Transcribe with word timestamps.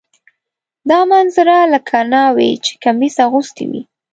دا 0.89 0.99
منظره 1.11 1.55
لکه 1.73 1.97
ناوې 2.13 2.51
چې 2.65 2.71
کمیس 2.83 3.15
اغوستی 3.25 3.65
وي. 3.71 3.81